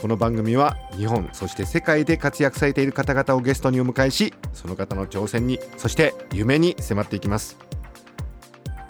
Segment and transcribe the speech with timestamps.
[0.00, 7.56] この番組は日本そして世界で活躍されている方々をゲストにお迎えしその方の挑戦にそして夢に迫っていきます。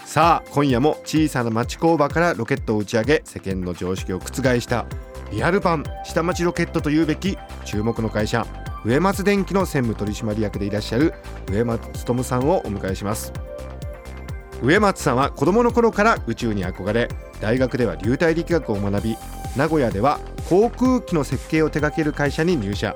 [0.04, 4.86] さあ今夜も小さな町工場からロケットを打ち上げ世間の常識を覆した
[5.32, 8.46] リアル版下町ロケットというべき注目の会社
[8.84, 11.14] 植松電機の専務取締役でいらっしゃる
[11.50, 13.32] 植松勉さんをお迎えします。
[14.62, 17.08] 植松さんは子どもの頃から宇宙に憧れ
[17.40, 19.16] 大学では流体力学を学び
[19.56, 20.18] 名古屋では
[20.48, 22.94] 航空機の設計を手掛ける会社に入社。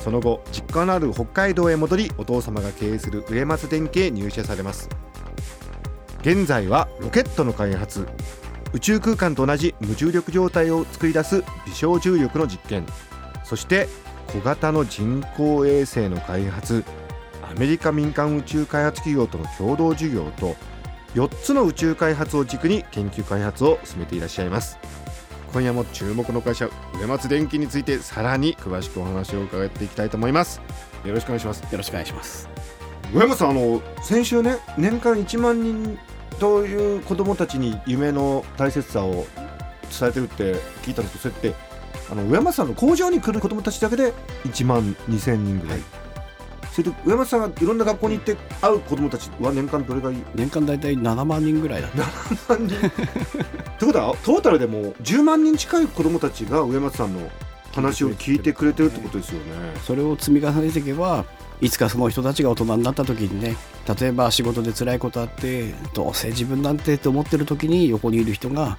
[0.00, 4.88] その後実家のある北海道へ戻りお父様が経営する植松電機へ入社されます。
[6.22, 8.06] 現在はロケットの開発。
[8.72, 12.86] 宇宙空間と同じ無重力状態を作り出す微小重力の実験。
[13.44, 13.88] そして
[14.28, 16.84] 小型の人工衛星の開発。
[17.42, 20.56] アメリカ民間宇宙開発企業との共同事業と
[21.14, 24.78] 4つの宇宙開発を軸に研究開発を進めていらっしゃいます。
[25.52, 30.60] 今夜も注目の会社植松電機についてさらに詳しくお話を伺っていきたいと思います。
[31.04, 31.60] よろしくお願いします。
[31.60, 32.48] よろしくお願いします。
[33.12, 35.98] 植松さんあの先週ね年間1万人
[36.38, 39.26] という子どもたちに夢の大切さを
[39.98, 41.70] 伝えてるって聞いたんですけどそれって
[42.10, 44.12] あの上松さんの工場に来る子どもたちだけで
[44.44, 45.80] 1万2000人ぐらい、
[46.82, 50.22] それで上松さんがいろんな学校に行って会う子どもたちは年間どれがいい？
[50.34, 52.02] 年間大体7万人ぐらいだった。
[52.02, 52.76] 7万人。
[52.76, 52.90] っ
[53.78, 57.30] てことはトータルでも10万人近い子どもたちが上松さんの
[57.72, 59.44] 話を聞いてくれてるってことですよね。
[59.84, 61.24] それを積み重ねていけば
[61.60, 63.56] いつかその人たちが大人になった時にね
[64.00, 68.78] 例えば仕事で辛いことあってどうせ自分なんてと思ってる時に横にいる人が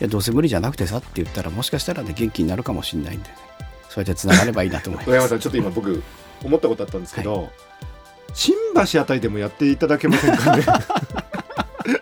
[0.00, 3.36] いやどうせ無理じゃなくてさって言ったらもしかしたらね元気になるかもしれないんで、ね、
[3.88, 5.10] そうやってつながればいいなと思います。
[5.10, 6.02] 上山さんちょっと今僕
[6.44, 7.50] 思ったことあったんですけど、はい、
[8.34, 8.54] 新
[8.92, 10.64] 橋あたりでもやっていただけませんかね。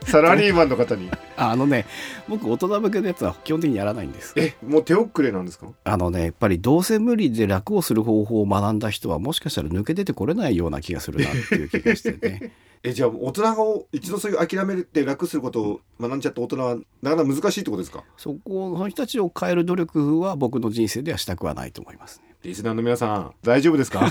[0.04, 1.08] サラリーマンの方に。
[1.36, 1.86] あのね
[2.28, 4.34] 僕大人向けのやつは基本的にやらないんです。
[4.36, 5.68] えもう手遅れなんですか？
[5.84, 12.52] あのねやっぱりどうせ無理で楽をする方法を学んだ人はもしかしたら抜け出てこれないような気がするなっていう気がしてね。
[12.82, 13.56] えじゃあ大人が
[13.92, 18.04] 一度そういう諦めて楽することを学んじゃった大人はなかなか難しいってことですか？
[18.18, 24.10] そこの人たちを変える努力は僕の人生ではしたくはないと思いますねリスナーの皆さん大丈夫ですか？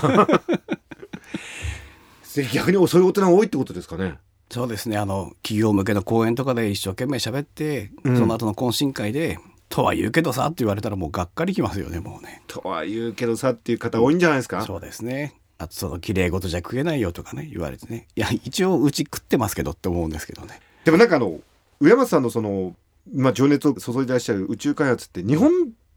[2.54, 4.18] 逆にそういう大人多いってことですかね？
[4.50, 4.96] そうですね。
[4.96, 12.42] あの企業向けの講演とかで一生懸命喋って、うん、その後の懇親会でとは言うけどさって言われたらもうがっかりきますよねもうね。
[12.46, 14.62] とは言うけどさっていう方多いんじゃないですか？
[14.62, 15.34] そうですね。
[15.58, 18.06] あとその綺麗事じゃ食えないよとかね言われてね。
[18.16, 20.60] いや一応うち食ってますけどって思うんですけどね。
[20.84, 21.38] でもなんかあの
[21.80, 22.74] 上松さんのその、
[23.12, 25.50] まあ、情熱を注いでらっしゃる宇宙開発って日本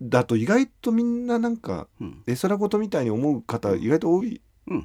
[0.10, 1.88] だと意外とみんななんか
[2.28, 4.42] 絵空事みたいに思う方意外と多い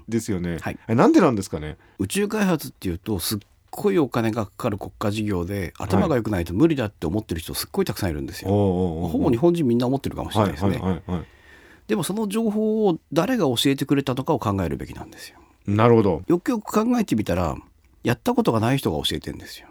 [0.09, 1.77] ですよね、うんはい、なんでなんですかね？
[1.99, 3.39] 宇宙開発っていうとすっ
[3.71, 11.03] ごいお金がかかる国家事業で頭が良くないと無理だって思ってる人すっごいたくさんいるんですよ、ほぼ日本人みんな思ってるかもしれないですね、
[11.87, 15.39] でもその情報を誰が教えてくれたのかを考えるべきなんですよ。
[15.67, 16.23] なるほど。
[16.27, 17.57] よくよく考えてみたら
[18.03, 19.69] やったことがない人が教えてんですよ。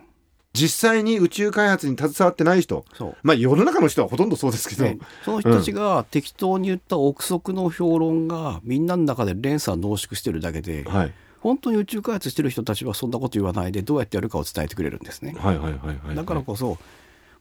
[0.58, 2.86] 実際に宇宙開発に携わってない人。
[3.22, 15.36] まあ世の中の人はほとんどそうですけど、ね、その人たちが適当に言った憶測の評論がみんなの中で連鎖濃縮してるだけで、はい、本当に宇宙開発してる人たちはそんなこと言わないでどうやってやるかを伝えてくれるんですね。
[16.16, 16.78] だからこそ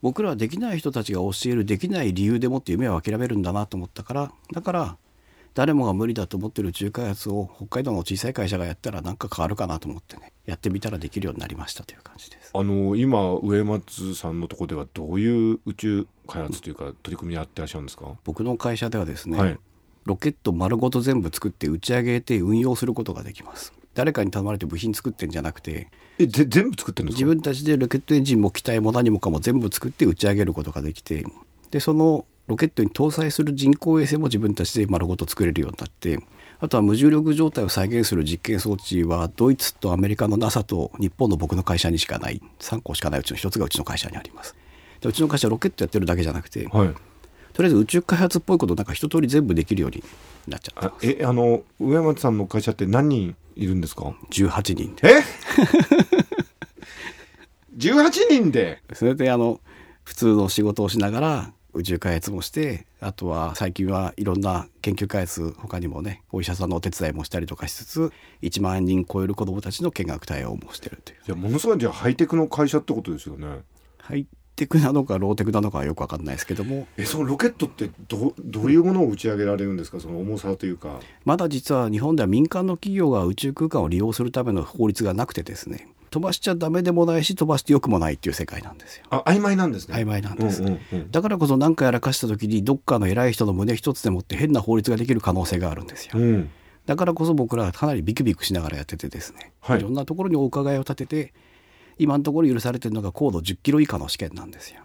[0.03, 4.97] 僕らはできない人たちが教えるできない理由でもって夢を諦めるんだなと思ったからだから
[5.56, 12.50] 誰もが無理だと思ってる宇宙開発を北海道の小さい会社がやったら何か変わるかなと思ってねやってみたらできるようになりましたという感じです。
[12.53, 18.12] あの今植松さんのところではどういう宇宙開発というか取り組みやってらっしゃるんですか？
[18.25, 19.58] 僕の会社ではですね、はい、
[20.05, 23.73] ロケット丸ごと全部作って打ち上げて運用することができます。
[23.94, 25.88] 誰かに頼まれて部品作ってんじゃなくて
[26.19, 27.25] えぜ全部作ってるんですか？
[27.25, 31.25] 自分たちでロケットエンジンも機体も何もかも全部作って打ち上げることができて
[31.70, 36.19] でそのロケットに搭載する人工衛星も自分たちで丸ごと作れるようになって
[36.58, 42.40] あとは無重力状態を再現する実験装置はドイツとアメリカの NASA と日本の僕の会社にしかない。
[42.60, 44.56] 3個しかないうちの1つがうちの会社にあります。
[45.00, 46.94] でうちの会社はロケットやってるだけじゃなくて、はい、
[47.52, 50.02] とりあえず宇宙開発っぽいことなんか一通り全部できるように
[50.48, 55.22] なっちゃってえあの上松さんの会社って何人いるんですか？18人え
[57.76, 58.82] ？18人で？
[58.94, 59.60] それであの
[60.04, 68.12] 普通の仕事をしながら宇宙開発もしてあとは最近はいろんな研究開発他にもねお医者さんのお手伝いもしたりとかしつつ
[68.43, 71.19] 1万人超える子どもたちの見学対応もしてるという。
[71.26, 73.46] いやものすごいじゃあハイテクの会社ってことですよね。
[73.99, 74.26] ハイ
[74.56, 76.87] テクなのかローテクなのかはよく分かんないですけども。
[76.96, 80.00] えそのロケットってどどういうものを打ち上げられるんですか？
[80.00, 80.99] その重さというか。
[81.26, 89.05] まだ実は日本では民間の企業が宇宙空間を利用するための法律がなくてですね飛ばしちゃダメでもないし飛ばしてよくもないっていう世界なんですよ。
[89.11, 89.97] あ曖昧なんですね。
[89.97, 96.13] 曖昧なんです、うんうんうん、だからこそ何かやらかした時にどっかの偉い人の胸一つでもって変な法律ができる可能性があるんですよ。
[96.15, 96.51] うん、
[96.87, 101.35] だからこそ僕らはかなりビクビクしながらやっててですね、はい、いろんなところにお伺いを立てて
[101.99, 104.81] 今のところ許されてるのが高度10キロ以下の試験なんですよ。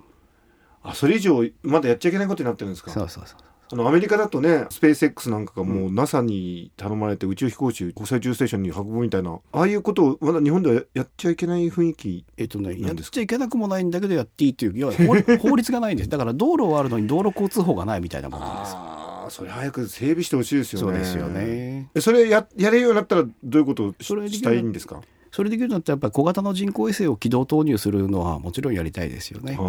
[0.83, 2.91] あそれ以上まだやっちゃいけないことになってるんですか？
[2.91, 3.39] そうそうそう
[3.73, 14.91] あのアメリカだとねスペース X なんかがもう NASA に頼まれて宇宙飛行士国際宇宙ステーションに運ぶみたいなああいうことをまだ日本ではやっちゃいけない雰囲気えっとねやっちゃいけなくもないんだけどやっていいといういや
[15.39, 16.09] 法律がないんです。
[16.09, 20.87] だから道路はあるのに道路交通法がないみたいなものなんですああそれ早く整備してほしいですよね。
[20.87, 21.89] そうですよね。
[21.99, 24.99] それややれるようになったらどういうことをしたいんですか？
[25.31, 29.57] それできるんだったらやっぱり小型の人工衛星を軌道投入するのはもちろんやりたいですよね。
[29.57, 29.61] あ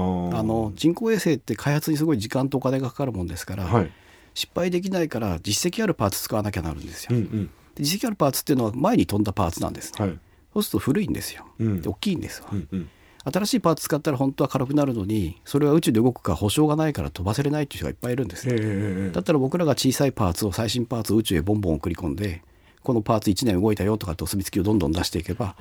[0.42, 3.92] の人工衛星って開発にすごい時間とお金がかかるもんですから、はい、
[4.34, 7.16] 失敗できないから実績あるパーツ使わなきゃなるんですよ。
[7.16, 10.04] うんうん、実績あるパーツっていうのは前に飛んだパーツなんですね。
[10.04, 10.18] はい、
[10.52, 11.46] そうすると古いんですよ。
[11.58, 12.48] うん、大きいんですわ。
[12.52, 12.88] うんうん
[13.24, 22.42] 新しいパーツ使ったら本当は軽くなるのにそれは宇宙で動くか保証がないから飛ばせれないっていう人がいっぱいいるんですね、だったら僕らが小さいパーツを最新パーツを宇宙へボンボン送り込んで
[22.82, 25.54] このパーツ1年動いたよとかってお墨付きをどんどん出していけば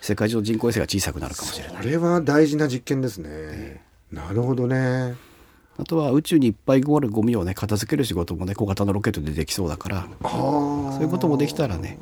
[0.00, 1.82] 世界中の人工衛星が小さくなるかもしれない。
[1.82, 5.14] それは大事な実験ですね、えー、なるほどね。
[5.76, 11.98] あとは宇宙にいっぱいあるゴミをね片付ける仕事もね小型のロケットでできそうだからそういうこともできたらね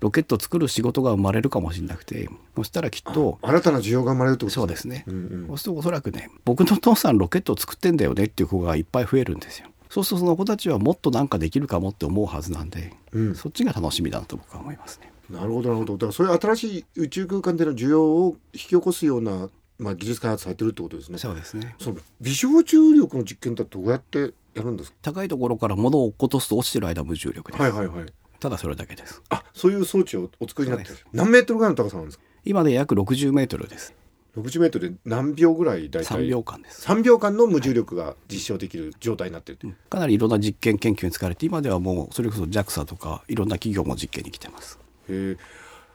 [0.00, 15.12] ロケットを作る仕事が生まれるかもしれなくてそしたらきっと新たな需要が生まれるってことそうですね、うんうん、そうするとおそらくね僕の父さんロケットを作ってんだよねっていう子がいっぱい増えるんですよそうするとその子たちはもっとなんかできるかもって思うはずなんで、うん、そっちが楽しみだと僕は思いますね。
[15.30, 21.18] なるほどなるほどだからそういう新しい宇宙空間での需要を引き起こすような、まあ、技術開発されてるってことですね。
[21.18, 24.96] そうですねその微小重力の実験ってどうやってやるんですか？
[25.02, 27.62] 高いところから物を落っことすと落ちてる間無重力です。
[27.62, 28.06] はいはいはい。
[28.40, 29.22] ただそれだけです。
[29.30, 30.98] あそういう装置をお作りになってる。
[31.12, 32.24] 何メートルぐらいの高さなんですか？
[32.44, 33.94] 今で約60メートルです。
[34.38, 36.86] 60メートルで何秒ぐらい大体？3秒間です。
[36.86, 44.78] 3秒間の無重力が実証できる状態になってる、はい、かなりいろんな実験研究に使われて今ではもうそれこそ JAXA とかいろんな企業も実験に来てます。
[45.08, 45.36] へえ。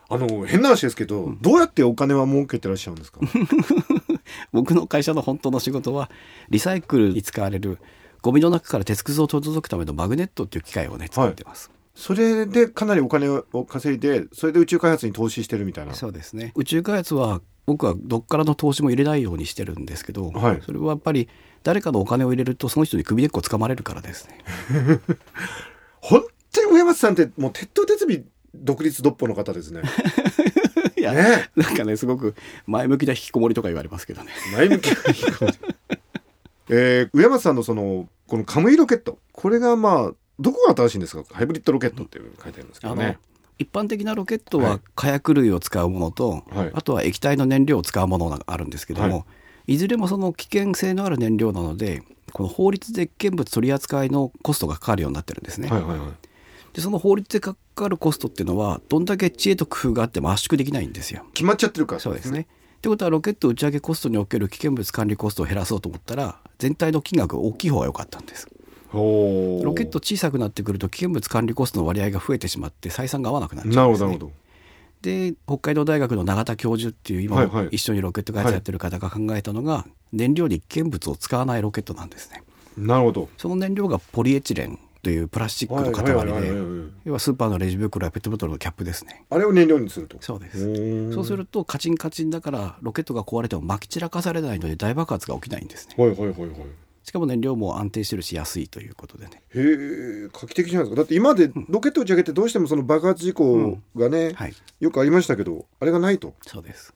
[0.10, 3.20] あの変な話ですけど、うん、どうやってお金は儲けてらっしゃるんですか？
[4.52, 6.10] 僕の会社の本当の仕事は
[6.50, 7.80] リサイクルに使われる
[8.22, 15.94] ゴミの中から鉄くずを取り除くためのマグネットっていう機械をね作ってます、はいそれでかなりお金を稼いでそれで宇宙開発に投資してるみたいな。
[15.94, 16.52] そうですね。
[16.56, 21.30] 宇宙開発は僕はどっからの投資も入れないようにしてるんですけど、はい、それはやっぱり
[21.64, 24.40] 誰かのお金を入れるとその人に首根っこ掴まれるからですね。
[26.02, 28.24] 本当に上松さんってもう鉄頭鉄尾
[28.54, 29.82] 独立独歩の方ですね。
[30.98, 32.36] いや、ね、なんかねすごく
[32.68, 34.32] 前向きな引きこもりとか言われますけどね。
[34.54, 35.58] 前向きな引きこもり。
[36.70, 41.24] えー、上松さんのそのこのカムイロケットこれがまあどこが新しいんですか？
[41.34, 43.18] ハイブリッドロケットっていう書いてあるんですけどね。
[43.64, 49.26] 一般的なロケットは火薬類を使うものと、はい、あとは液体の燃料を使うものがあるんですけども、は
[49.68, 55.70] い、いずれもその危険性のある燃料なのでこの法律で危険物取り扱いのコストがかかるようになってるんですね。
[55.70, 56.10] はいはいはい、
[56.74, 61.24] でその法律でかかるコストっていうのはどんだけ知恵と工夫があっても圧縮できないんですよ。
[61.34, 62.42] 決まっちゃってるからそうですね。
[62.42, 68.50] ってことはロケット打ち上げコストにおける危険物管理コストを減らそうと思ったら全体の金額が大きい方が良かったんです。
[68.94, 74.08] ロケット小さくなってくると危険物管理コストの割合が増えてしまって採算が合わなくなっちゃうんですね。
[74.08, 74.32] なるほど
[75.04, 82.42] で北海道大学の永田教授っていう今一緒にロケット開発やってる方が考えたのが、燃料に危険物を使わないロケットなんですね。
[82.78, 83.30] なるほど。
[83.38, 86.06] その燃料がポリエチレンというプラスチックの塊
[86.42, 86.54] で
[87.04, 89.26] 要はスーパーのレジ袋やペットボトルのキャップですね。
[89.30, 90.18] あれを燃料にすると。
[90.22, 91.14] そうです。
[91.14, 95.96] そうするとカチンカチンだからロケットが壊れてもまき散らかされないので大爆発が起きないんですね。
[95.98, 96.52] はいはいはいはい
[97.04, 99.44] しかも燃料も安定してるし安いということでね。
[99.54, 100.96] へえ画期的じゃないですか。
[100.96, 104.34] だって今までロケット打ち上げてどうしてもその爆発事故がね、うん。
[104.36, 106.34] はい、よくありましたけどあれがないと。
[106.48, 106.94] そうです。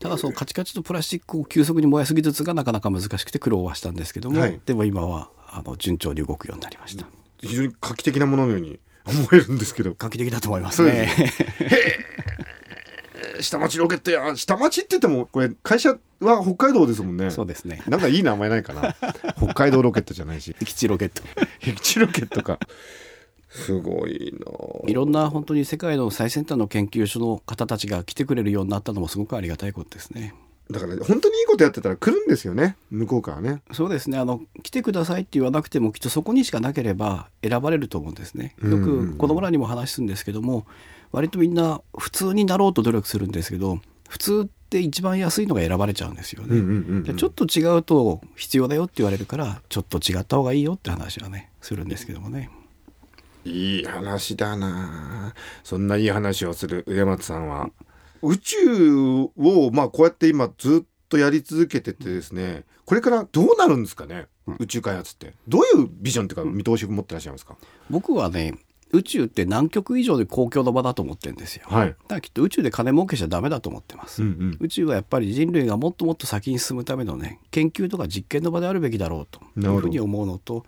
[0.00, 7.06] ただそのカチカチとプラスチックを急速に燃やす技術がなかなか難しくて苦労はしたんですけども、はい、でも今はあの順調に動くようになりました。
[7.42, 9.94] 非常に画期的なもののように思えるんですけど。
[9.98, 11.10] 画期的だと思いますね
[13.44, 17.30] 下町ロケットや下町って言ってもこれ会社は北海道ですもんね。
[17.30, 17.82] そうですね。
[17.86, 18.94] なんかいい名前ないかな。
[19.36, 20.54] 北海道ロケットじゃないし。
[20.58, 21.22] 僻地ロケット。
[21.60, 22.58] 僻地ロケットか。
[23.50, 24.90] すごいな。
[24.90, 30.34] いろんな本当に世界の最先端の研究所の方たちが来てくれるようになったのもすごくありがたいことですね。
[30.70, 33.62] だから本当にいいことやってたら来るんですよね向こうからね。
[33.72, 34.18] そうですね。
[34.18, 38.56] あの来てくださいって言わなくてもきっとそこにしかなければ選ばれると思うんですね。
[38.62, 40.66] よく子供らにも話すんですけども
[41.14, 43.78] 割とみんな普通になろうと努力するんですけど
[44.08, 46.70] 普通って一番安いのが選ばれちゃうんですよね、うんうんう
[47.04, 52.50] んうん、ちょっと違うと必要だよって言われるからちょっと違った方がいいよって話はねするんですけどもね。
[53.44, 55.34] いい話だな。
[55.62, 57.70] そんないい話をする上松さんは。
[58.22, 58.56] 宇宙
[59.36, 65.34] をまあこうやって今ずっとやり続けててですねこれからどうなるんですかね、うん、宇宙開発って。
[65.46, 67.56] どういうビジョンっていうか見通しを持ってらっしゃいますか、
[67.88, 68.54] 僕はね
[68.92, 80.64] 宇宙って南極以上で公共の場だと思ってるんですよ、はい、だからきっと宇宙で金儲けちゃダメだと思ってます、うんうん、宇宙はやっぱり人類がもっともっと先に進むためのね研究とか実験の場であるべきだろうというふうに思うのと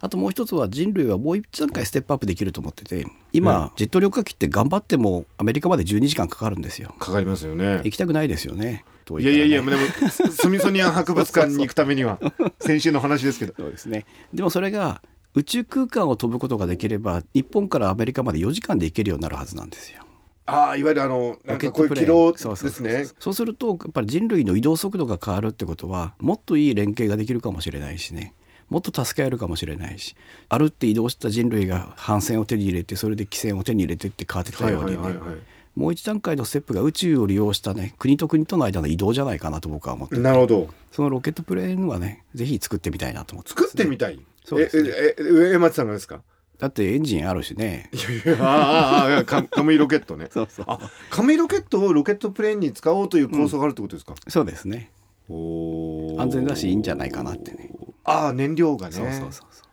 [0.00, 6.94] あともう一つは人類はもう一段階ステップアップできると思ってて今、ジェット旅客機って頑張ってもアメリカまで12時間かかるんですよ。
[7.00, 7.80] かかりますよね。
[7.84, 8.84] 行きたくないですよね。
[9.18, 9.76] いやいやいやでも
[10.08, 12.18] スミソニアン博物館に行くためには
[12.60, 13.54] 先週の話ですけど。
[13.56, 14.06] そうですね。
[14.32, 15.02] でもそれが
[15.36, 20.02] 宇宙空間を飛ぶことができれば日本からアメリカまで4時間で行けるようになるはずなんですよ。
[20.46, 23.06] ああいわゆるあのなんかこういう軌道ですね。
[23.18, 28.34] そうするとやっぱり人類の移動速度が変わるってことはもっといい連携ができるかもしれないしね。
[28.68, 30.14] もっと助け合えるかもしれないし。
[30.48, 35.38] あるって移動した人類が反戦を手に入れてそれで汽船を手に入れてって変わってきたようにね、はいはいはいはい。
[35.74, 40.68] もう一段階のステップが宇宙を利用したね国と国との間の移動じゃないかなと僕は思ってなるほど。
[40.92, 46.22] そのロケットプレーンはねぜひ作ってみたいなと思って、ね、作ってみたいそうです、ね、ええ上松さんがですか？
[46.58, 47.90] だってエンジンあるしね。
[47.92, 47.96] い
[48.28, 50.28] やいやああカカムイロケットね。
[50.32, 50.66] そうそう。
[50.68, 50.78] あ
[51.10, 54.12] カムイロケットをロケットプレーンに使おうという構想があるってことですか？
[54.12, 54.92] うん、そうですね。
[55.28, 57.70] お安全だしいいんじゃないかなってね。
[58.04, 58.92] ああ燃料がね。
[58.92, 59.66] そうそうそうそう。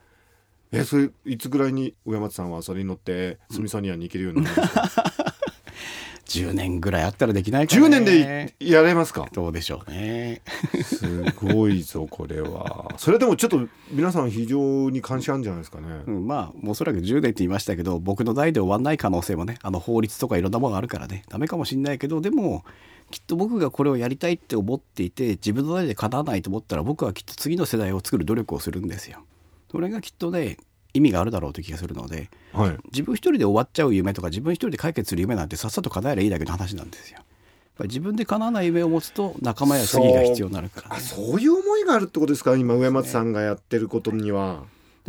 [0.72, 5.31] えそれいつぐらいに上松さんはそれに乗ってスミソニアに行けるようになりますか？
[6.26, 9.28] 10年ぐらいあったらできないかな、10年でやれますか？
[9.34, 10.42] どうでしょうね。
[10.84, 12.94] すごいぞこれは。
[12.98, 22.64] それでもちょっと皆さん非常に関心あるんじゃないですかね、うん、まあおそらく10年って言いましたけど僕の代で終わんない可能性もねあの法律とかいろんなものがあるからねダメかもしんないけどでも
[23.10, 29.26] きっと僕がこれをやりたいって思っていて自分の代で叶わないと思ったら僕はきっと次の世代を作る努力をするんですよ。
[29.70, 30.58] それがきっとね
[30.94, 37.20] 意味があるだろうという気がするので、はい、自分一人で終わっちゃう夢とか自分一人で解決する夢なんてさっさと叶えればいいだけの話なんですよ。
[37.84, 41.40] 自分で叶わない夢を持つと仲間や次が必要になるから、ね、そう。
[41.42, 42.56] いう思いがあるってことですか？
[42.56, 44.64] 今上松さんがやってることには。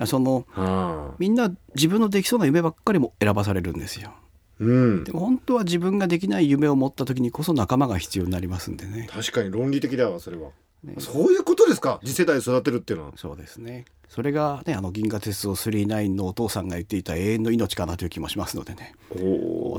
[0.07, 4.15] その、はあ、みんな自分のできそうな夢ばっかりも選ばされるんですよ。
[4.59, 9.07] うん、でも本当は自分ができない夢を持った時にこそ仲間が必要になりますんでね。
[9.11, 10.51] 確かに論理的だわそれは、
[10.85, 12.01] ね、そういうことですか？
[12.05, 13.13] 次世代育てるっていうのは。
[13.17, 13.85] そうですね。
[14.09, 18.95] それがねあの銀河鉄道999のお父さんが言っていた永遠の命かなという気もしますのでね。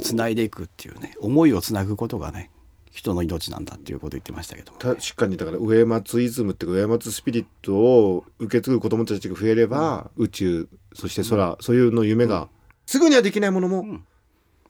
[0.01, 2.49] つないでいくっていうね思いをつなぐことがね
[2.89, 12.47] 人の命なんだっていうことを言ってましたけど、ね、確かにだから上松イズムっていうか上松スピリットを受け継ぐ子どもたちが増えれば、うん、宇宙そして空、うん、そういうの夢が、うん、
[12.85, 13.99] すぐにはできないものも、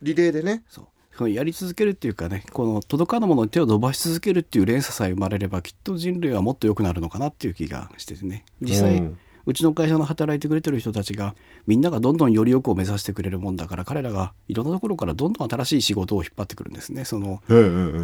[0.01, 0.63] リレーでね。
[0.67, 0.85] そう
[1.19, 8.45] やり続けるっていうかねこの届かぬものに手を伸ばし続けるっていう連鎖さえ生まれればきっと人類はもっと良くなるのかなっていう気がしててね。
[8.61, 9.17] 実際、うん。
[9.45, 11.35] うちの会社の働いてくれてる人たちが
[11.67, 17.03] みんながどんどんよりよくを目指してくれるもんだから彼らがいろんなところからどんどん新しい仕事を引っ張ってくるんですね。
[17.03, 17.41] その、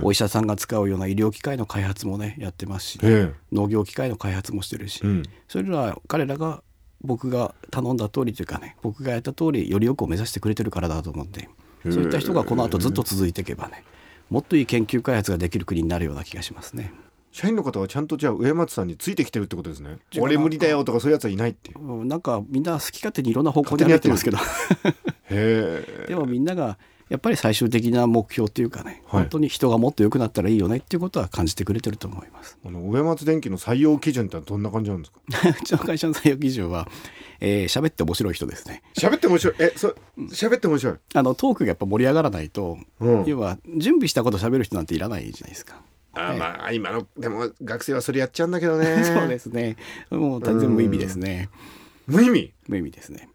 [0.04, 3.00] お医者さんが使うような医療機械の開発もねやってますし、
[3.52, 6.62] 農業機械の開発もしてるし、うん、それら彼らが
[7.02, 11.50] 僕が頼んだ通りというかね僕がやった通りよりよくを目指してくれてるからだと思うんで
[11.84, 13.84] そういった人がこの後ずっと続いていけばね
[14.30, 16.94] もっといい研究開発ができる国になるような気がしますね。
[17.32, 19.98] 社員の方はちゃんとじゃあ上松さんについてきてるってことですね。
[20.20, 24.38] 俺無理だよとかそういうやつはいないっていう、なんかみんな好き勝手にいろんな方向でやってますけど。
[25.30, 26.78] へでもみんなが
[27.10, 32.58] やっぱり最終的な目標っていうかね、はい、本当に人がもっと良くなったらいいよねっていうことは感じてくれてると思います。
[32.66, 35.20] あの上松電機の採用基準ってどんな感じなんですか？
[35.50, 36.88] うちの会社の採用基準は
[37.42, 38.84] えー、喋って面白い人ですね。
[38.98, 39.56] 喋って面白い。
[39.60, 39.96] えそ
[40.32, 40.96] 喋って面白い。
[41.14, 45.82] あのトークがやっぱ盛り上がらないと、うん、要は準備したこと喋る人なんていらないじゃないですか。
[46.14, 49.04] あまあ今のでも学生はそれやっちゃうんだけどね。
[49.06, 49.78] そうですね。
[50.12, 51.50] もう全然無意味ですね。
[52.08, 52.54] 無意味？
[52.68, 53.30] 無意味ですね。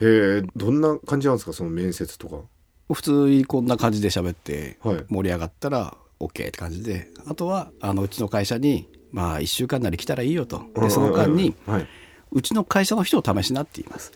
[0.00, 1.52] へえどんな感じなんですか？
[1.54, 2.42] その面接とか
[2.92, 4.78] 普通にこんな感じで喋って
[5.08, 7.08] 盛り上がったら OK って感じで。
[7.26, 10.62] あとはあのうちの会社にまあ1週間なり来たらいいよと。
[10.74, 11.88] でその間に、はい、
[12.32, 14.12] うちの会社の人を試しなって言います。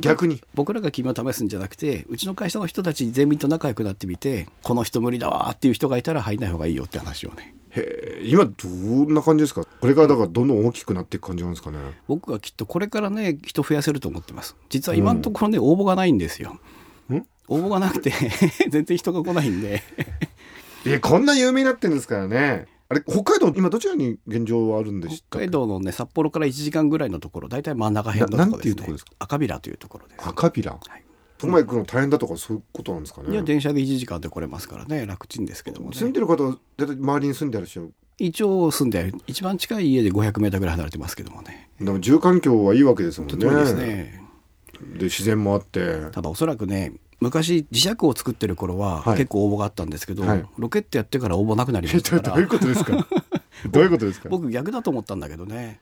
[0.00, 0.40] 逆に？
[0.54, 7.56] 僕らが君を試すんじゃなくてうちの会社の人たち全員と仲良くなってみてこの人無理だわっていう人がいたら入んない方がいいよって話をね。
[7.70, 9.64] へ今どんな感じですか？
[9.64, 11.78] これからだからどんどん大きくなっていく感じなんですかね？
[12.06, 14.54] 僕はきっとこれからね人増やせると思ってます。
[14.68, 16.60] 実は今のところね、うん、応募がないんですよ
[17.50, 18.12] 応募がなくて
[18.70, 19.82] 全然人が来ないんで。
[20.86, 22.66] いやこんな有名になってるんですからね。
[22.88, 30.26] あれ北海道今どちらに現状はあるんでし北海道のね札幌から1時間ぐらいのところ大体真ん中辺のところですね赤平というところです。
[30.26, 31.04] 赤平、はい、
[31.38, 33.30] 都行くの大変だとかそういうことなんですかね？
[33.30, 35.06] いや電車で1時間で来れますからね。
[35.06, 37.92] 楽ちんですけども、ね、住んでる方は大体周りに住んでらっしゃる。
[38.18, 41.70] 一応住んで一番近い家で500メーターぐらい離れてますけどもね。
[41.80, 43.36] でも住環境はいいわけですもんね。
[43.36, 44.22] ですね。
[44.98, 46.10] で自然もあって。
[46.10, 52.34] ただおそらくね昔磁石を作ってる頃は結構応募があったんですけど、はい、ロケットやってから応募なくなりましたから。
[52.34, 53.06] どういうことですか？
[53.70, 54.28] どういうことですか？
[54.30, 55.80] 僕逆だと思ったんだけどね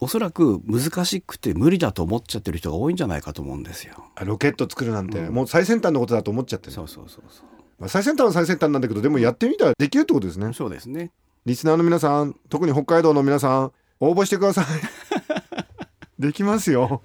[0.00, 3.94] おそらく難しくて無理だと思っちゃってる人が多いんじゃないかと思うんですよ。
[4.24, 7.46] ロケット作るなんて、うん、もう最先端のことだと思っちゃってるそうそうそうそう。
[7.78, 10.52] まあ、最先端は最先端なんだけどでもやってみたらできるってことですね。
[10.52, 11.12] そうですね。
[11.46, 14.66] リスナーの皆さん特に北海道の皆さん応募してください。
[16.18, 17.00] できますよ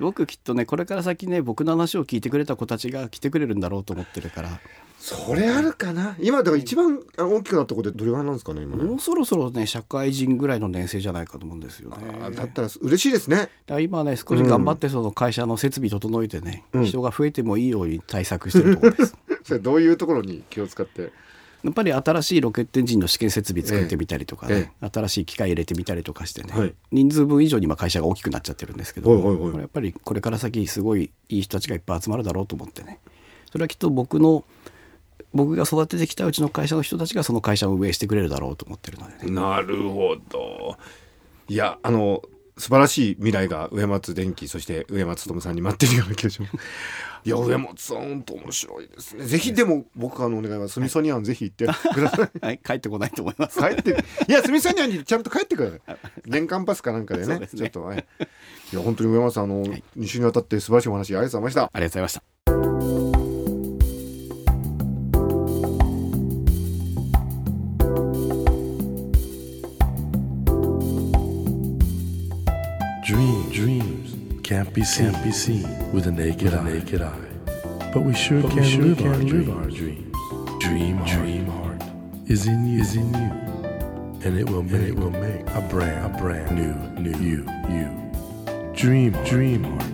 [0.00, 4.60] 僕きっとねこれから先ね僕の話を聞いてくれた子たちが来てくれるんだろうと思ってるから。
[4.98, 6.14] それあるかな？
[6.20, 8.84] 今だから一番大きくなった子ってどれぐらいなんですかね今ね。
[8.84, 12.30] もうそろそろね社会人ぐらいの年生じゃないかと思うんですよね。
[12.34, 13.48] だったら嬉しいですね。
[13.80, 19.16] 今ね少し頑張ってその会社の設備整えてね、うん、人が増えてもいいように対策してるところです。
[19.44, 21.12] それどういうところに気を使って？
[21.62, 29.22] やっぱり新しいロケットエンジンの試験設備作ってみたりとかね、ええ、新しい機械入れてみたりとかしてね、はい、人数分以上に今会社が大きくなっちゃってるんですけど、はい。
[29.22, 32.98] はいはい、やっぱりこれから先すごいいい人たちがいっぱい集まるだろうと思ってね。
[33.50, 34.44] それはきっと僕の
[35.32, 40.76] 僕が育ててきたうちの会社の人たちがその会社を運営してくれるだろうと思ってるので、ね、なるほど。
[41.48, 42.22] いやあの
[42.60, 46.52] 素晴らしい未来が上松電機そして上松智さんに待ってるような気がします。
[47.24, 49.24] いや上本さん本当面白いですね。
[49.24, 53.58] ぜひでも僕あのお願いはスミソニアンぜひ行ってください、 はい、帰ってこないと思います。
[53.58, 55.98] 帰っていやスミソニアンにちゃんと帰ってください。
[56.26, 58.06] 年間パスかなんかでね、ね、ちょっと、はい、
[58.72, 61.62] いや本当に上松さんあの、はい、2週にわたって素晴らしいお話ありがとうございました。
[61.62, 62.39] ありがとうございました
[74.70, 77.08] can't be seen, can't be seen with a naked, with a naked eye.
[77.08, 77.90] eye.
[77.92, 80.16] But we sure but can, we sure live, can our live our dreams.
[80.60, 81.82] Dream, Dream heart,
[82.26, 83.30] is in you, is in you,
[84.24, 87.88] and it will make, it will make a brand, a brand new, new you, you.
[88.74, 89.86] Dream, Dream heart.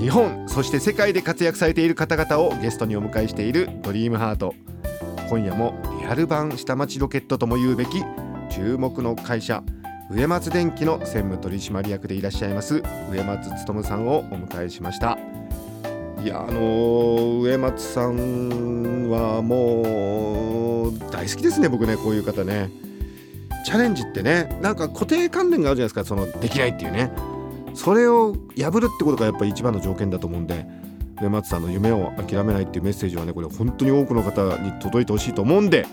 [0.00, 4.54] 日本そして世界で活躍されている方々をゲストにお迎えしているドリームハート
[5.30, 8.02] 今夜もリアル版下町ロケットとも言うべき
[8.50, 9.62] 注目の会社
[10.10, 15.18] 上松電機の専務取締役でいらっしゃいます上松勉さんをお迎えしました。
[16.22, 22.70] いやあのー、上松さんはもう大好きですね僕ねこういう方ね。
[23.64, 27.10] チャレンジってねなんか固定観念があるじゃないですかそのできないっていうね。
[27.74, 30.66] それを破るってことがやっぱり一番の条件だと思うんで
[31.20, 35.86] 上松さんの夢を諦めないっていうメッセージはねこれ本当に多くの方に届いてほしいと思うんで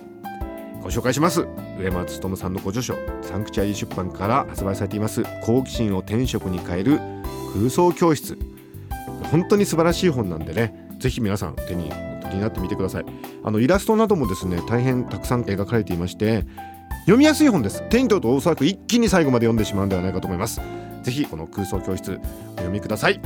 [0.92, 1.48] 紹介します。
[1.80, 5.24] 上松勉さんのご著書サンクチュアリー出版から発売されています。
[5.44, 7.00] 好奇心を天職に変える
[7.54, 8.38] 空想教室。
[9.32, 11.90] 本当に素晴らしい本なんでねぜひ皆さん手に
[12.22, 13.06] 取りになってみてください。
[13.44, 16.46] あのイラストなどもですね大変たくさん描かれていまして
[17.02, 17.82] 読みやすい本です。
[17.90, 20.62] 手に取るとおそらく一気に最後まで読んでしまうんではないかと思います。
[21.04, 22.20] ぜひこの空想教室
[22.54, 23.22] お読みください。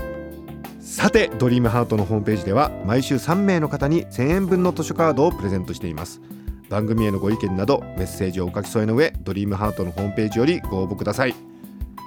[0.80, 6.22] さてドリームハートのホームページでは毎週3名の方に1000円分の図書カードをプレゼントしています。
[6.70, 11.36] 番組へのご意見などメッセージをお書き添えの上ドリームハートのホームページよりご応募ください。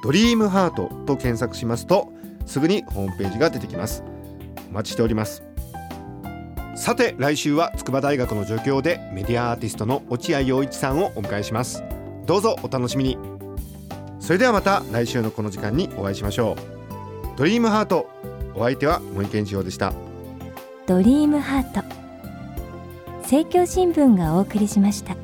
[0.03, 2.13] ドリームハートと検索しますと
[2.47, 4.03] すぐにホームページが出てきます。
[4.71, 5.43] お待ちしております。
[6.77, 11.83] さて来週は筑波大学の助教でメディアアーティストの落合陽一さんをお迎えします。
[12.27, 13.19] どうぞお楽しみに。
[14.21, 16.57] それではまた来週のこの時間にお会いしましょ
[17.35, 17.39] う。
[17.39, 18.09] ドリームハート
[18.55, 19.93] お相手は森健一郎でした。
[20.87, 21.98] ドリームハート。
[23.29, 25.15] 政教新聞がお送りしました。